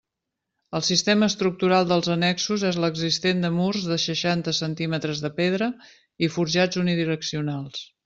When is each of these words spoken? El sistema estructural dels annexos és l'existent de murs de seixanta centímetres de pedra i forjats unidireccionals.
El 0.77 0.85
sistema 0.85 1.27
estructural 1.31 1.85
dels 1.91 2.09
annexos 2.15 2.65
és 2.71 2.81
l'existent 2.85 3.45
de 3.47 3.53
murs 3.59 3.87
de 3.93 4.01
seixanta 4.07 4.57
centímetres 4.63 5.25
de 5.27 5.35
pedra 5.41 5.73
i 6.29 6.35
forjats 6.39 6.85
unidireccionals. 6.87 7.89